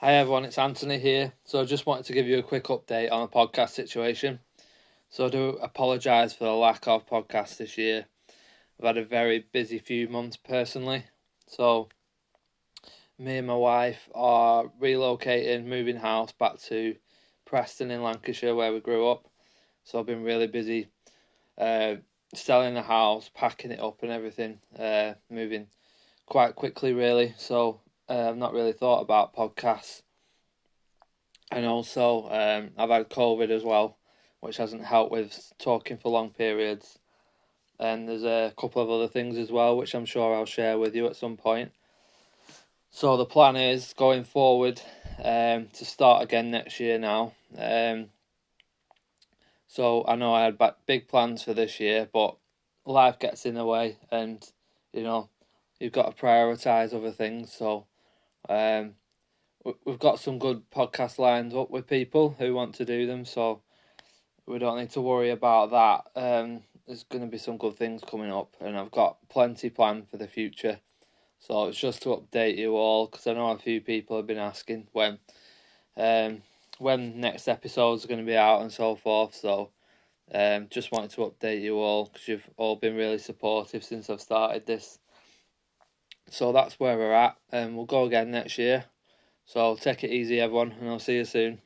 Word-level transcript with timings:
Hi 0.00 0.12
everyone, 0.16 0.44
it's 0.44 0.58
Anthony 0.58 0.98
here. 0.98 1.32
So 1.46 1.62
I 1.62 1.64
just 1.64 1.86
wanted 1.86 2.04
to 2.04 2.12
give 2.12 2.26
you 2.26 2.38
a 2.38 2.42
quick 2.42 2.64
update 2.64 3.10
on 3.10 3.22
the 3.22 3.28
podcast 3.28 3.70
situation. 3.70 4.40
So 5.08 5.24
I 5.24 5.28
do 5.30 5.58
apologise 5.62 6.34
for 6.34 6.44
the 6.44 6.52
lack 6.52 6.86
of 6.86 7.06
podcasts 7.06 7.56
this 7.56 7.78
year. 7.78 8.04
I've 8.78 8.88
had 8.88 8.98
a 8.98 9.06
very 9.06 9.46
busy 9.52 9.78
few 9.78 10.06
months 10.06 10.36
personally. 10.36 11.04
So 11.46 11.88
me 13.18 13.38
and 13.38 13.46
my 13.46 13.54
wife 13.54 14.10
are 14.14 14.66
relocating, 14.78 15.64
moving 15.64 15.96
house 15.96 16.30
back 16.30 16.58
to 16.64 16.96
Preston 17.46 17.90
in 17.90 18.02
Lancashire 18.02 18.54
where 18.54 18.74
we 18.74 18.80
grew 18.80 19.08
up. 19.08 19.30
So 19.82 19.98
I've 19.98 20.04
been 20.04 20.24
really 20.24 20.46
busy 20.46 20.88
uh, 21.56 21.94
selling 22.34 22.74
the 22.74 22.82
house, 22.82 23.30
packing 23.34 23.70
it 23.70 23.80
up 23.80 24.02
and 24.02 24.12
everything, 24.12 24.58
uh, 24.78 25.14
moving 25.30 25.68
quite 26.26 26.54
quickly 26.54 26.92
really. 26.92 27.32
So 27.38 27.80
uh, 28.08 28.28
I've 28.28 28.36
not 28.36 28.52
really 28.52 28.72
thought 28.72 29.00
about 29.00 29.34
podcasts. 29.34 30.02
And 31.50 31.64
also, 31.64 32.28
um, 32.30 32.70
I've 32.76 32.90
had 32.90 33.08
COVID 33.08 33.50
as 33.50 33.62
well, 33.62 33.98
which 34.40 34.56
hasn't 34.56 34.84
helped 34.84 35.12
with 35.12 35.52
talking 35.58 35.96
for 35.96 36.10
long 36.10 36.30
periods. 36.30 36.98
And 37.78 38.08
there's 38.08 38.24
a 38.24 38.52
couple 38.58 38.82
of 38.82 38.90
other 38.90 39.08
things 39.08 39.36
as 39.36 39.52
well, 39.52 39.76
which 39.76 39.94
I'm 39.94 40.06
sure 40.06 40.34
I'll 40.34 40.46
share 40.46 40.78
with 40.78 40.94
you 40.94 41.06
at 41.06 41.16
some 41.16 41.36
point. 41.36 41.72
So 42.90 43.16
the 43.16 43.26
plan 43.26 43.56
is 43.56 43.92
going 43.92 44.24
forward 44.24 44.80
um, 45.22 45.68
to 45.74 45.84
start 45.84 46.22
again 46.22 46.50
next 46.50 46.80
year 46.80 46.98
now. 46.98 47.32
Um, 47.56 48.06
so 49.68 50.04
I 50.08 50.16
know 50.16 50.32
I 50.32 50.44
had 50.44 50.58
big 50.86 51.06
plans 51.06 51.42
for 51.42 51.52
this 51.52 51.78
year, 51.78 52.08
but 52.10 52.36
life 52.86 53.18
gets 53.18 53.44
in 53.44 53.54
the 53.54 53.64
way, 53.66 53.98
and 54.10 54.42
you 54.92 55.02
know 55.02 55.28
you've 55.78 55.92
got 55.92 56.16
to 56.16 56.22
prioritize 56.22 56.94
other 56.94 57.10
things. 57.10 57.52
So 57.52 57.84
um, 58.48 58.94
we've 59.84 59.98
got 59.98 60.20
some 60.20 60.38
good 60.38 60.70
podcasts 60.70 61.18
lined 61.18 61.54
up 61.54 61.70
with 61.70 61.86
people 61.86 62.36
who 62.38 62.54
want 62.54 62.74
to 62.76 62.84
do 62.84 63.06
them, 63.06 63.24
so 63.24 63.62
we 64.46 64.58
don't 64.58 64.78
need 64.78 64.90
to 64.90 65.00
worry 65.00 65.30
about 65.30 65.70
that. 65.70 66.20
Um, 66.20 66.62
there's 66.86 67.04
going 67.04 67.24
to 67.24 67.30
be 67.30 67.38
some 67.38 67.56
good 67.56 67.76
things 67.76 68.02
coming 68.06 68.32
up, 68.32 68.54
and 68.60 68.78
I've 68.78 68.92
got 68.92 69.18
plenty 69.28 69.70
planned 69.70 70.08
for 70.08 70.16
the 70.16 70.28
future. 70.28 70.80
So 71.38 71.66
it's 71.66 71.78
just 71.78 72.02
to 72.02 72.10
update 72.10 72.56
you 72.56 72.76
all 72.76 73.06
because 73.06 73.26
I 73.26 73.34
know 73.34 73.50
a 73.50 73.58
few 73.58 73.80
people 73.80 74.16
have 74.16 74.26
been 74.26 74.38
asking 74.38 74.88
when, 74.92 75.18
um, 75.96 76.42
when 76.78 77.20
next 77.20 77.48
episodes 77.48 78.04
are 78.04 78.08
going 78.08 78.20
to 78.20 78.26
be 78.26 78.36
out 78.36 78.62
and 78.62 78.72
so 78.72 78.96
forth. 78.96 79.34
So, 79.34 79.70
um, 80.32 80.68
just 80.70 80.90
wanted 80.92 81.10
to 81.10 81.20
update 81.20 81.62
you 81.62 81.78
all 81.78 82.06
because 82.06 82.26
you've 82.26 82.48
all 82.56 82.76
been 82.76 82.96
really 82.96 83.18
supportive 83.18 83.84
since 83.84 84.10
I've 84.10 84.20
started 84.20 84.66
this. 84.66 84.98
So 86.30 86.52
that's 86.52 86.80
where 86.80 86.96
we're 86.96 87.12
at, 87.12 87.36
and 87.50 87.76
we'll 87.76 87.86
go 87.86 88.04
again 88.04 88.30
next 88.30 88.58
year. 88.58 88.86
So 89.44 89.76
take 89.76 90.02
it 90.02 90.10
easy, 90.10 90.40
everyone, 90.40 90.72
and 90.72 90.88
I'll 90.88 90.98
see 90.98 91.16
you 91.16 91.24
soon. 91.24 91.60